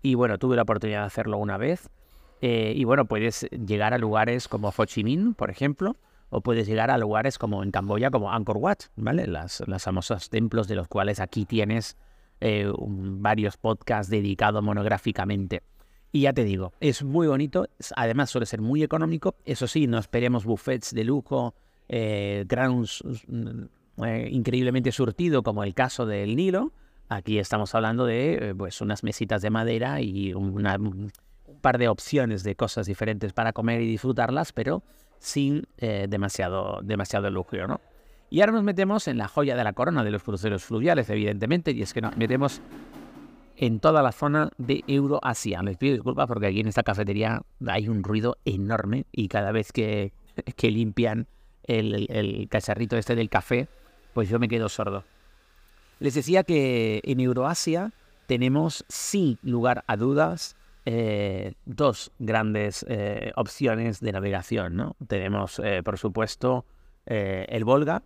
Y 0.00 0.14
bueno, 0.14 0.38
tuve 0.38 0.56
la 0.56 0.62
oportunidad 0.62 1.00
de 1.00 1.06
hacerlo 1.06 1.38
una 1.38 1.56
vez. 1.56 1.90
Eh, 2.40 2.72
y 2.76 2.84
bueno, 2.84 3.06
puedes 3.06 3.48
llegar 3.50 3.94
a 3.94 3.98
lugares 3.98 4.48
como 4.48 4.72
Ho 4.76 4.84
Chi 4.84 5.04
Minh, 5.04 5.34
por 5.34 5.50
ejemplo, 5.50 5.96
o 6.30 6.40
puedes 6.40 6.66
llegar 6.66 6.90
a 6.90 6.98
lugares 6.98 7.38
como 7.38 7.62
en 7.62 7.70
Camboya, 7.70 8.10
como 8.10 8.32
Angkor 8.32 8.58
Wat, 8.58 8.78
¿vale? 8.96 9.26
Las, 9.26 9.62
las 9.66 9.84
famosos 9.84 10.28
templos 10.28 10.68
de 10.68 10.74
los 10.74 10.88
cuales 10.88 11.20
aquí 11.20 11.44
tienes 11.46 11.96
eh, 12.40 12.70
varios 12.78 13.56
podcasts 13.56 14.10
dedicados 14.10 14.62
monográficamente. 14.62 15.62
Y 16.12 16.22
ya 16.22 16.32
te 16.32 16.44
digo, 16.44 16.72
es 16.80 17.02
muy 17.02 17.26
bonito, 17.26 17.68
además 17.94 18.30
suele 18.30 18.46
ser 18.46 18.60
muy 18.60 18.82
económico, 18.82 19.34
eso 19.44 19.66
sí, 19.66 19.86
no 19.86 19.98
esperemos 19.98 20.44
buffets 20.44 20.94
de 20.94 21.04
lujo, 21.04 21.54
eh, 21.88 22.46
eh, 22.48 24.28
increíblemente 24.30 24.92
surtido 24.92 25.42
como 25.42 25.64
el 25.64 25.74
caso 25.74 26.06
del 26.06 26.36
Nilo. 26.36 26.72
Aquí 27.08 27.38
estamos 27.38 27.74
hablando 27.74 28.04
de 28.04 28.50
eh, 28.50 28.54
pues 28.54 28.80
unas 28.80 29.04
mesitas 29.04 29.42
de 29.42 29.50
madera 29.50 30.00
y 30.00 30.34
un 30.34 30.66
par 31.66 31.78
de 31.78 31.88
opciones 31.88 32.44
de 32.44 32.54
cosas 32.54 32.86
diferentes 32.86 33.32
para 33.32 33.52
comer 33.52 33.80
y 33.80 33.88
disfrutarlas, 33.88 34.52
pero 34.52 34.84
sin 35.18 35.66
eh, 35.78 36.06
demasiado, 36.08 36.78
demasiado 36.80 37.28
lujo, 37.28 37.56
¿no? 37.66 37.80
Y 38.30 38.40
ahora 38.40 38.52
nos 38.52 38.62
metemos 38.62 39.08
en 39.08 39.18
la 39.18 39.26
joya 39.26 39.56
de 39.56 39.64
la 39.64 39.72
corona 39.72 40.04
de 40.04 40.12
los 40.12 40.22
cruceros 40.22 40.62
fluviales, 40.62 41.10
evidentemente, 41.10 41.72
y 41.72 41.82
es 41.82 41.92
que 41.92 42.02
nos 42.02 42.16
metemos 42.16 42.60
en 43.56 43.80
toda 43.80 44.00
la 44.00 44.12
zona 44.12 44.50
de 44.58 44.84
Euroasia. 44.86 45.60
Les 45.64 45.76
pido 45.76 45.94
disculpas 45.94 46.28
porque 46.28 46.46
aquí 46.46 46.60
en 46.60 46.68
esta 46.68 46.84
cafetería 46.84 47.42
hay 47.66 47.88
un 47.88 48.04
ruido 48.04 48.36
enorme 48.44 49.06
y 49.10 49.26
cada 49.26 49.50
vez 49.50 49.72
que, 49.72 50.12
que 50.56 50.70
limpian 50.70 51.26
el, 51.64 52.06
el 52.10 52.48
cacharrito 52.48 52.96
este 52.96 53.16
del 53.16 53.28
café, 53.28 53.66
pues 54.14 54.28
yo 54.28 54.38
me 54.38 54.46
quedo 54.46 54.68
sordo. 54.68 55.02
Les 55.98 56.14
decía 56.14 56.44
que 56.44 57.00
en 57.02 57.18
Euroasia 57.18 57.90
tenemos, 58.28 58.84
sin 58.86 59.40
lugar 59.42 59.82
a 59.88 59.96
dudas, 59.96 60.54
eh, 60.88 61.54
dos 61.64 62.12
grandes 62.20 62.86
eh, 62.88 63.32
opciones 63.34 63.98
de 63.98 64.12
navegación. 64.12 64.76
¿no? 64.76 64.94
Tenemos, 65.08 65.58
eh, 65.58 65.82
por 65.82 65.98
supuesto, 65.98 66.64
el 67.06 67.64
Volga, 67.64 68.02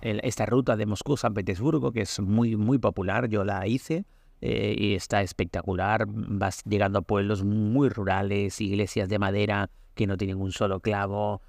esta 0.00 0.44
ruta 0.44 0.76
de 0.76 0.84
Moscú-San 0.84 1.32
Petersburgo, 1.32 1.92
que 1.92 2.02
es 2.02 2.20
muy, 2.20 2.56
muy 2.56 2.78
popular, 2.78 3.28
yo 3.28 3.44
la 3.44 3.66
hice 3.66 4.04
y 4.42 4.94
está 4.94 5.22
espectacular. 5.22 6.04
Vas 6.06 6.62
llegando 6.64 6.98
a 6.98 7.02
pueblos 7.02 7.44
muy 7.44 7.88
rurales, 7.88 8.60
iglesias 8.60 9.08
de 9.08 9.18
madera 9.18 9.70
que 9.94 10.06
no 10.06 10.18
tienen 10.18 10.38
un 10.38 10.52
solo 10.52 10.80
clavo, 10.80 11.40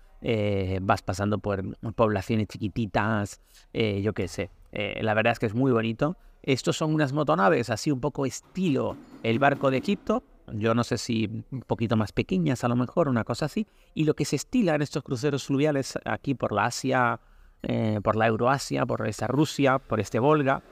vas 0.82 1.02
pasando 1.02 1.40
por 1.40 1.78
poblaciones 1.94 2.48
chiquititas, 2.48 3.42
yo 3.74 4.14
qué 4.14 4.30
sé. 4.30 4.50
la 4.72 5.14
verdad 5.14 5.34
es 5.34 5.40
que 5.40 5.48
es 5.48 5.56
muy 5.56 5.74
bonito. 5.74 6.16
Estos 6.42 6.78
son 6.78 6.94
unas 6.94 7.12
motonaves 7.12 7.70
así 7.70 7.92
un 7.92 8.00
poco 8.00 8.26
estilo 8.26 8.96
el 9.24 9.40
barco 9.40 9.72
de 9.72 9.80
Egipto, 9.80 10.24
yo 10.52 10.76
no 10.76 10.84
sé 10.84 10.98
si 10.98 11.46
un 11.52 11.62
poquito 11.62 11.96
más 11.96 12.12
pequeñas 12.12 12.64
a 12.64 12.68
lo 12.68 12.76
mejor, 12.76 13.08
una 13.08 13.24
cosa 13.24 13.46
así. 13.46 13.68
Y 13.94 14.06
lo 14.06 14.16
que 14.16 14.26
se 14.26 14.36
estila 14.36 14.76
en 14.76 14.82
estos 14.82 15.04
cruceros 15.04 15.46
fluviales 15.46 15.98
aquí 16.06 16.36
por 16.36 16.52
la 16.52 16.66
Asia, 16.66 17.20
eh, 17.64 18.00
por 18.04 18.16
la 18.16 18.28
Euroasia, 18.28 18.86
por 18.86 19.08
esta 19.08 19.28
Rusia, 19.28 19.80
por 19.80 20.00
este 20.00 20.20
Volga, 20.20 20.64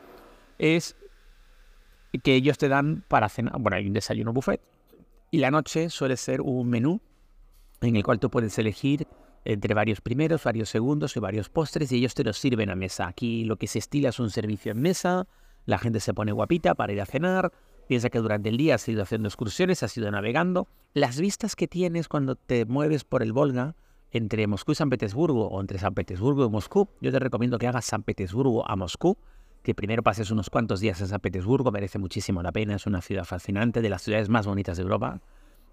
es 0.58 0.96
que 2.24 2.36
ellos 2.36 2.58
te 2.58 2.68
dan 2.68 3.04
para 3.08 3.30
cenar, 3.30 3.54
bueno, 3.60 3.78
hay 3.78 3.88
un 3.88 3.94
desayuno 3.94 4.34
buffet. 4.34 4.62
Y 5.32 5.38
la 5.38 5.50
noche 5.50 5.90
suele 5.90 6.18
ser 6.18 6.42
un 6.42 6.70
menú 6.70 7.00
en 7.80 7.96
el 7.96 8.04
cual 8.04 8.20
tú 8.20 8.30
puedes 8.30 8.58
elegir 8.60 9.08
entre 9.46 9.74
varios 9.74 10.02
primeros, 10.02 10.44
varios 10.44 10.70
segundos 10.70 11.16
y 11.16 11.20
varios 11.20 11.50
postres 11.50 11.92
y 11.92 11.98
ellos 11.98 12.14
te 12.14 12.24
los 12.24 12.38
sirven 12.38 12.70
a 12.70 12.76
mesa. 12.76 13.08
Aquí 13.08 13.44
lo 13.46 13.58
que 13.58 13.68
se 13.68 13.80
estila 13.80 14.10
es 14.10 14.20
un 14.20 14.30
servicio 14.30 14.72
en 14.72 14.82
mesa, 14.82 15.28
la 15.66 15.78
gente 15.78 16.00
se 16.00 16.14
pone 16.14 16.32
guapita 16.32 16.76
para 16.76 16.94
ir 16.94 17.02
a 17.02 17.06
cenar, 17.06 17.52
piensa 17.92 18.10
que 18.10 18.20
durante 18.20 18.48
el 18.48 18.56
día 18.56 18.76
has 18.76 18.88
ido 18.88 19.04
haciendo 19.04 19.28
excursiones, 19.28 19.84
has 19.84 19.98
ido 19.98 20.10
navegando. 20.10 20.66
Las 20.94 21.20
vistas 21.20 21.58
que 21.58 21.68
tienes 21.68 22.08
cuando 22.08 22.38
te 22.38 22.64
mueves 22.64 23.04
por 23.04 23.22
el 23.22 23.34
Volga 23.34 23.76
entre 24.12 24.48
Moscú 24.48 24.72
y 24.72 24.76
San 24.76 24.90
Petersburgo 24.90 25.50
o 25.50 25.60
entre 25.60 25.78
San 25.78 25.94
Petersburgo 25.94 26.46
y 26.46 26.50
Moscú, 26.50 26.88
yo 27.02 27.12
te 27.12 27.20
recomiendo 27.20 27.58
que 27.58 27.68
hagas 27.68 27.84
San 27.84 28.04
Petersburgo 28.04 28.66
a 28.66 28.78
Moscú, 28.78 29.18
que 29.62 29.76
primero 29.76 30.04
pases 30.04 30.32
unos 30.32 30.50
cuantos 30.50 30.80
días 30.80 31.02
en 31.02 31.10
San 31.10 31.20
Petersburgo, 31.20 31.70
merece 31.70 32.00
muchísimo 32.00 32.42
la 32.42 32.54
pena, 32.54 32.76
es 32.76 32.88
una 32.88 33.02
ciudad 33.02 33.26
fascinante, 33.26 33.82
de 33.82 33.90
las 33.90 34.04
ciudades 34.04 34.30
más 34.30 34.48
bonitas 34.48 34.78
de 34.78 34.84
Europa, 34.84 35.20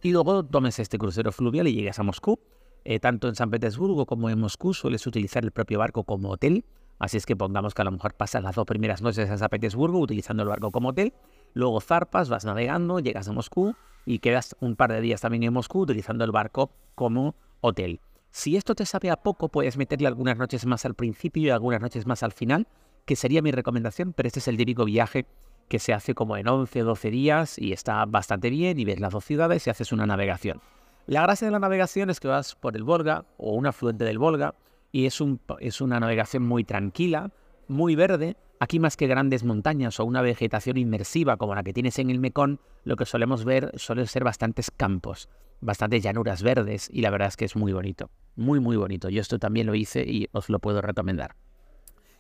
y 0.02 0.10
luego 0.10 0.44
tomes 0.44 0.80
este 0.80 0.98
crucero 0.98 1.30
fluvial 1.30 1.68
y 1.68 1.74
llegues 1.74 2.00
a 2.00 2.02
Moscú. 2.02 2.40
Eh, 2.84 2.98
tanto 2.98 3.28
en 3.28 3.36
San 3.36 3.50
Petersburgo 3.50 4.06
como 4.06 4.28
en 4.28 4.40
Moscú 4.40 4.74
sueles 4.74 5.06
utilizar 5.06 5.44
el 5.44 5.52
propio 5.52 5.78
barco 5.78 6.02
como 6.02 6.30
hotel, 6.30 6.64
Así 6.98 7.16
es 7.16 7.26
que 7.26 7.36
pongamos 7.36 7.74
que 7.74 7.82
a 7.82 7.84
lo 7.84 7.92
mejor 7.92 8.14
pasas 8.14 8.42
las 8.42 8.56
dos 8.56 8.66
primeras 8.66 9.02
noches 9.02 9.30
en 9.30 9.38
San 9.38 9.48
Petersburgo 9.48 10.00
utilizando 10.00 10.42
el 10.42 10.48
barco 10.48 10.72
como 10.72 10.88
hotel, 10.88 11.12
luego 11.54 11.80
zarpas, 11.80 12.28
vas 12.28 12.44
navegando, 12.44 13.00
llegas 13.00 13.28
a 13.28 13.32
Moscú 13.32 13.74
y 14.06 14.18
quedas 14.20 14.56
un 14.60 14.76
par 14.76 14.92
de 14.92 15.00
días 15.00 15.20
también 15.20 15.42
en 15.42 15.52
Moscú 15.52 15.80
utilizando 15.80 16.24
el 16.24 16.32
barco 16.32 16.70
como 16.94 17.34
hotel. 17.60 18.00
Si 18.30 18.56
esto 18.56 18.74
te 18.74 18.86
sabe 18.86 19.10
a 19.10 19.16
poco, 19.16 19.48
puedes 19.48 19.76
meterle 19.76 20.06
algunas 20.06 20.36
noches 20.36 20.66
más 20.66 20.84
al 20.84 20.94
principio 20.94 21.42
y 21.42 21.50
algunas 21.50 21.80
noches 21.80 22.06
más 22.06 22.22
al 22.22 22.32
final, 22.32 22.66
que 23.04 23.16
sería 23.16 23.42
mi 23.42 23.50
recomendación, 23.50 24.12
pero 24.12 24.26
este 24.26 24.40
es 24.40 24.48
el 24.48 24.56
típico 24.56 24.84
viaje 24.84 25.26
que 25.68 25.78
se 25.78 25.92
hace 25.92 26.14
como 26.14 26.36
en 26.36 26.48
11 26.48 26.82
o 26.82 26.84
12 26.86 27.10
días 27.10 27.58
y 27.58 27.72
está 27.72 28.04
bastante 28.06 28.50
bien 28.50 28.78
y 28.78 28.84
ves 28.84 29.00
las 29.00 29.12
dos 29.12 29.24
ciudades 29.24 29.66
y 29.66 29.70
haces 29.70 29.92
una 29.92 30.06
navegación. 30.06 30.60
La 31.06 31.22
gracia 31.22 31.46
de 31.46 31.52
la 31.52 31.58
navegación 31.58 32.10
es 32.10 32.20
que 32.20 32.28
vas 32.28 32.54
por 32.54 32.76
el 32.76 32.84
Volga 32.84 33.24
o 33.38 33.54
un 33.54 33.66
afluente 33.66 34.04
del 34.04 34.18
Volga 34.18 34.54
y 34.92 35.06
es, 35.06 35.20
un, 35.20 35.40
es 35.60 35.80
una 35.80 36.00
navegación 36.00 36.42
muy 36.42 36.64
tranquila, 36.64 37.30
muy 37.66 37.94
verde. 37.94 38.36
Aquí 38.60 38.80
más 38.80 38.96
que 38.96 39.06
grandes 39.06 39.44
montañas 39.44 40.00
o 40.00 40.04
una 40.04 40.20
vegetación 40.20 40.76
inmersiva 40.76 41.36
como 41.36 41.54
la 41.54 41.62
que 41.62 41.72
tienes 41.72 41.98
en 41.98 42.10
el 42.10 42.18
Mekong, 42.18 42.58
lo 42.84 42.96
que 42.96 43.06
solemos 43.06 43.44
ver 43.44 43.72
suelen 43.76 44.06
ser 44.06 44.24
bastantes 44.24 44.70
campos, 44.70 45.28
bastantes 45.60 46.02
llanuras 46.02 46.42
verdes 46.42 46.88
y 46.92 47.02
la 47.02 47.10
verdad 47.10 47.28
es 47.28 47.36
que 47.36 47.44
es 47.44 47.54
muy 47.54 47.72
bonito, 47.72 48.10
muy 48.34 48.58
muy 48.58 48.76
bonito. 48.76 49.08
Yo 49.10 49.20
esto 49.20 49.38
también 49.38 49.66
lo 49.66 49.74
hice 49.74 50.02
y 50.02 50.28
os 50.32 50.48
lo 50.48 50.58
puedo 50.58 50.82
recomendar. 50.82 51.36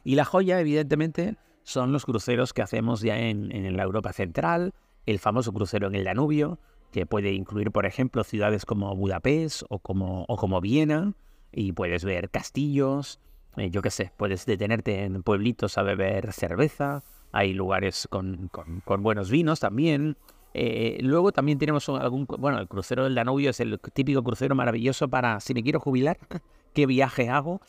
Y 0.04 0.14
la 0.14 0.24
joya, 0.24 0.60
evidentemente, 0.60 1.36
son 1.64 1.92
los 1.92 2.04
cruceros 2.04 2.52
que 2.52 2.62
hacemos 2.62 3.00
ya 3.00 3.18
en, 3.18 3.50
en 3.50 3.76
la 3.76 3.82
Europa 3.82 4.12
Central, 4.12 4.74
el 5.06 5.18
famoso 5.18 5.52
crucero 5.52 5.88
en 5.88 5.96
el 5.96 6.04
Danubio, 6.04 6.60
que 6.92 7.04
puede 7.04 7.32
incluir, 7.32 7.70
por 7.72 7.84
ejemplo, 7.84 8.24
ciudades 8.24 8.64
como 8.64 8.94
Budapest 8.94 9.62
o 9.68 9.80
como, 9.80 10.24
o 10.28 10.36
como 10.36 10.60
Viena, 10.60 11.14
y 11.52 11.72
puedes 11.72 12.04
ver 12.04 12.30
castillos, 12.30 13.20
eh, 13.56 13.70
yo 13.70 13.82
qué 13.82 13.90
sé, 13.90 14.12
puedes 14.16 14.46
detenerte 14.46 15.04
en 15.04 15.22
pueblitos 15.22 15.78
a 15.78 15.82
beber 15.82 16.32
cerveza, 16.32 17.02
hay 17.32 17.52
lugares 17.52 18.08
con, 18.10 18.50
con, 18.84 19.02
buenos 19.02 19.30
vinos 19.30 19.60
también. 19.60 20.16
Eh, 20.54 20.98
luego 21.02 21.30
también 21.30 21.58
tenemos 21.58 21.88
algún, 21.88 22.26
bueno, 22.26 22.58
el 22.58 22.68
crucero 22.68 23.04
del 23.04 23.14
Danubio 23.14 23.50
es 23.50 23.60
el 23.60 23.78
típico 23.92 24.22
crucero 24.22 24.54
maravilloso 24.54 25.08
para, 25.08 25.40
si 25.40 25.54
me 25.54 25.62
quiero 25.62 25.78
jubilar, 25.78 26.18
¿qué 26.74 26.86
viaje 26.86 27.28
hago? 27.28 27.60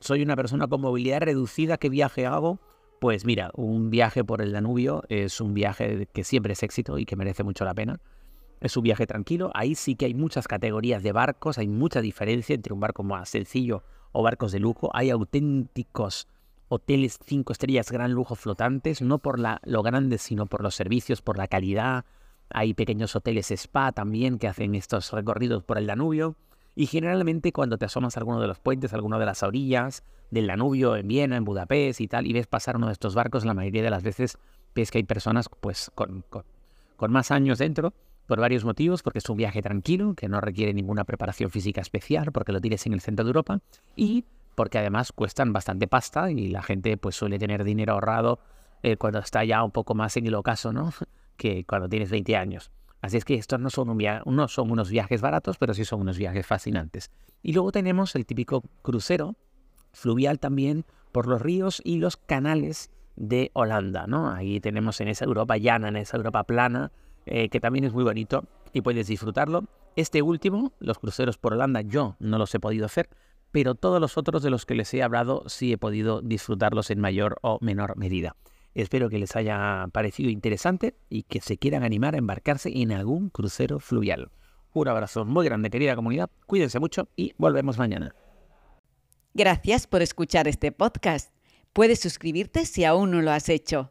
Soy 0.00 0.22
una 0.22 0.36
persona 0.36 0.66
con 0.66 0.80
movilidad 0.80 1.20
reducida, 1.20 1.76
¿qué 1.76 1.90
viaje 1.90 2.26
hago? 2.26 2.58
Pues 3.00 3.26
mira, 3.26 3.50
un 3.54 3.90
viaje 3.90 4.24
por 4.24 4.40
el 4.40 4.52
Danubio 4.52 5.04
es 5.08 5.40
un 5.40 5.52
viaje 5.52 6.08
que 6.12 6.24
siempre 6.24 6.54
es 6.54 6.62
éxito 6.62 6.98
y 6.98 7.04
que 7.04 7.14
merece 7.14 7.44
mucho 7.44 7.64
la 7.64 7.74
pena. 7.74 8.00
Es 8.60 8.74
un 8.78 8.84
viaje 8.84 9.06
tranquilo. 9.06 9.50
Ahí 9.52 9.74
sí 9.74 9.96
que 9.96 10.06
hay 10.06 10.14
muchas 10.14 10.48
categorías 10.48 11.02
de 11.02 11.12
barcos, 11.12 11.58
hay 11.58 11.68
mucha 11.68 12.00
diferencia 12.00 12.54
entre 12.54 12.72
un 12.72 12.80
barco 12.80 13.02
más 13.02 13.28
sencillo 13.28 13.82
o 14.16 14.22
barcos 14.22 14.50
de 14.50 14.60
lujo. 14.60 14.90
Hay 14.94 15.10
auténticos 15.10 16.26
hoteles 16.68 17.18
cinco 17.22 17.52
estrellas, 17.52 17.92
gran 17.92 18.12
lujo 18.12 18.34
flotantes, 18.34 19.02
no 19.02 19.18
por 19.18 19.38
la, 19.38 19.60
lo 19.64 19.82
grande, 19.82 20.16
sino 20.16 20.46
por 20.46 20.62
los 20.62 20.74
servicios, 20.74 21.20
por 21.20 21.36
la 21.36 21.48
calidad. 21.48 22.06
Hay 22.48 22.72
pequeños 22.72 23.14
hoteles 23.14 23.50
spa 23.50 23.92
también 23.92 24.38
que 24.38 24.48
hacen 24.48 24.74
estos 24.74 25.12
recorridos 25.12 25.62
por 25.64 25.76
el 25.76 25.86
Danubio. 25.86 26.34
Y 26.74 26.86
generalmente 26.86 27.52
cuando 27.52 27.76
te 27.76 27.84
asomas 27.84 28.16
a 28.16 28.20
alguno 28.20 28.40
de 28.40 28.46
los 28.46 28.58
puentes, 28.58 28.92
a 28.92 28.96
alguna 28.96 29.18
de 29.18 29.26
las 29.26 29.42
orillas 29.42 30.02
del 30.30 30.46
Danubio, 30.46 30.96
en 30.96 31.08
Viena, 31.08 31.36
en 31.36 31.44
Budapest 31.44 32.00
y 32.00 32.08
tal, 32.08 32.26
y 32.26 32.32
ves 32.32 32.46
pasar 32.46 32.76
uno 32.76 32.86
de 32.86 32.94
estos 32.94 33.14
barcos, 33.14 33.44
la 33.44 33.54
mayoría 33.54 33.82
de 33.82 33.90
las 33.90 34.02
veces 34.02 34.38
ves 34.74 34.90
que 34.90 34.98
hay 34.98 35.04
personas 35.04 35.50
pues 35.60 35.90
con, 35.94 36.24
con 36.96 37.12
más 37.12 37.30
años 37.30 37.58
dentro 37.58 37.92
por 38.26 38.40
varios 38.40 38.64
motivos, 38.64 39.02
porque 39.02 39.18
es 39.18 39.28
un 39.28 39.36
viaje 39.36 39.62
tranquilo, 39.62 40.14
que 40.14 40.28
no 40.28 40.40
requiere 40.40 40.74
ninguna 40.74 41.04
preparación 41.04 41.50
física 41.50 41.80
especial, 41.80 42.32
porque 42.32 42.52
lo 42.52 42.60
tienes 42.60 42.86
en 42.86 42.92
el 42.92 43.00
centro 43.00 43.24
de 43.24 43.30
Europa, 43.30 43.60
y 43.94 44.24
porque 44.54 44.78
además 44.78 45.12
cuestan 45.12 45.52
bastante 45.52 45.86
pasta 45.86 46.30
y 46.30 46.48
la 46.48 46.62
gente 46.62 46.96
pues 46.96 47.14
suele 47.14 47.38
tener 47.38 47.62
dinero 47.62 47.92
ahorrado 47.92 48.40
eh, 48.82 48.96
cuando 48.96 49.18
está 49.20 49.44
ya 49.44 49.62
un 49.62 49.70
poco 49.70 49.94
más 49.94 50.16
en 50.16 50.26
el 50.26 50.34
ocaso, 50.34 50.72
¿no? 50.72 50.92
Que 51.36 51.64
cuando 51.64 51.86
tienes 51.86 52.10
20 52.10 52.34
años. 52.34 52.70
Así 53.02 53.18
es 53.18 53.26
que 53.26 53.34
estos 53.34 53.60
no 53.60 53.68
son, 53.68 53.90
un 53.90 53.98
no 54.24 54.48
son 54.48 54.70
unos 54.70 54.90
viajes 54.90 55.20
baratos, 55.20 55.58
pero 55.58 55.74
sí 55.74 55.84
son 55.84 56.00
unos 56.00 56.16
viajes 56.16 56.46
fascinantes. 56.46 57.10
Y 57.42 57.52
luego 57.52 57.72
tenemos 57.72 58.14
el 58.16 58.24
típico 58.24 58.62
crucero 58.80 59.36
fluvial 59.92 60.38
también 60.38 60.86
por 61.12 61.26
los 61.26 61.42
ríos 61.42 61.82
y 61.84 61.98
los 61.98 62.16
canales 62.16 62.90
de 63.16 63.50
Holanda, 63.52 64.06
¿no? 64.06 64.30
Ahí 64.30 64.60
tenemos 64.60 65.00
en 65.02 65.08
esa 65.08 65.26
Europa 65.26 65.58
llana, 65.58 65.88
en 65.88 65.96
esa 65.96 66.16
Europa 66.16 66.44
plana, 66.44 66.90
eh, 67.26 67.48
que 67.48 67.60
también 67.60 67.84
es 67.84 67.92
muy 67.92 68.04
bonito 68.04 68.44
y 68.72 68.80
puedes 68.80 69.08
disfrutarlo. 69.08 69.64
Este 69.96 70.22
último, 70.22 70.72
los 70.78 70.98
cruceros 70.98 71.38
por 71.38 71.54
Holanda, 71.54 71.80
yo 71.80 72.16
no 72.18 72.38
los 72.38 72.54
he 72.54 72.60
podido 72.60 72.86
hacer, 72.86 73.08
pero 73.50 73.74
todos 73.74 74.00
los 74.00 74.16
otros 74.16 74.42
de 74.42 74.50
los 74.50 74.66
que 74.66 74.74
les 74.74 74.92
he 74.94 75.02
hablado 75.02 75.42
sí 75.46 75.72
he 75.72 75.78
podido 75.78 76.20
disfrutarlos 76.20 76.90
en 76.90 77.00
mayor 77.00 77.38
o 77.42 77.58
menor 77.60 77.96
medida. 77.96 78.36
Espero 78.74 79.08
que 79.08 79.18
les 79.18 79.34
haya 79.34 79.86
parecido 79.92 80.28
interesante 80.28 80.94
y 81.08 81.22
que 81.22 81.40
se 81.40 81.56
quieran 81.56 81.82
animar 81.82 82.14
a 82.14 82.18
embarcarse 82.18 82.70
en 82.74 82.92
algún 82.92 83.30
crucero 83.30 83.80
fluvial. 83.80 84.30
Un 84.74 84.88
abrazo 84.88 85.24
muy 85.24 85.46
grande, 85.46 85.70
querida 85.70 85.96
comunidad. 85.96 86.28
Cuídense 86.46 86.78
mucho 86.78 87.08
y 87.16 87.32
volvemos 87.38 87.78
mañana. 87.78 88.14
Gracias 89.32 89.86
por 89.86 90.02
escuchar 90.02 90.46
este 90.48 90.72
podcast. 90.72 91.32
Puedes 91.72 92.00
suscribirte 92.00 92.66
si 92.66 92.84
aún 92.84 93.10
no 93.10 93.22
lo 93.22 93.30
has 93.30 93.48
hecho 93.48 93.90